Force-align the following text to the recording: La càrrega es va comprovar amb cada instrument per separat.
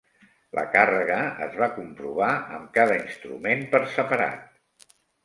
La 0.59 0.61
càrrega 0.75 1.17
es 1.47 1.57
va 1.63 1.67
comprovar 1.75 2.29
amb 2.55 2.71
cada 2.79 2.97
instrument 3.03 3.63
per 3.75 3.83
separat. 3.97 4.97